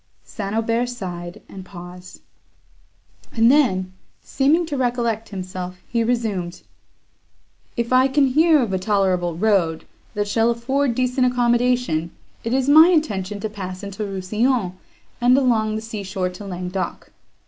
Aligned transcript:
St. 0.23 0.55
Aubert 0.55 0.89
sighed, 0.89 1.43
and 1.47 1.63
paused; 1.63 2.21
and 3.31 3.51
then, 3.51 3.93
seeming 4.23 4.65
to 4.65 4.75
recollect 4.75 5.29
himself, 5.29 5.79
he 5.87 6.03
resumed: 6.03 6.63
"If 7.77 7.93
I 7.93 8.07
can 8.07 8.25
hear 8.25 8.63
of 8.63 8.73
a 8.73 8.79
tolerable 8.79 9.35
road, 9.35 9.85
that 10.15 10.27
shall 10.27 10.49
afford 10.49 10.95
decent 10.95 11.27
accommodation, 11.31 12.09
it 12.43 12.51
is 12.51 12.67
my 12.67 12.87
intention 12.87 13.39
to 13.41 13.47
pass 13.49 13.83
into 13.83 14.01
Rousillon, 14.03 14.73
and 15.21 15.37
along 15.37 15.75
the 15.75 15.83
sea 15.83 16.01
shore 16.01 16.29
to 16.29 16.45
Languedoc. 16.45 17.11